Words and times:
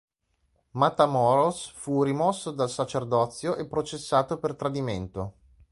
Matamoros 0.71 1.69
fu 1.75 2.01
rimosso 2.01 2.49
dal 2.49 2.71
sacerdozio 2.71 3.55
e 3.55 3.67
processato 3.67 4.39
per 4.39 4.55
tradimento. 4.55 5.33